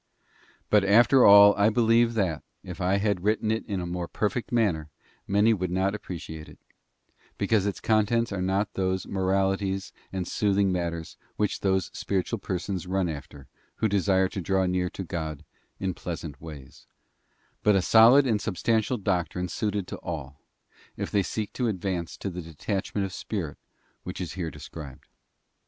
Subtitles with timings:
[0.71, 4.51] But after all I believe that, if I had written it in a more perfect
[4.51, 4.89] manner,
[5.27, 6.57] many would not appreciate it,
[7.37, 13.07] because its; contents are not those moralities and soothing matters which those spiritual persons run
[13.09, 15.45] after who desire to draw near to God
[15.79, 16.87] in pleasant ways,
[17.61, 20.41] but a solid and substantial doctrine suited to all,
[20.97, 23.59] if they seek to advance to that detachment of spirit
[24.01, 25.03] which is here described.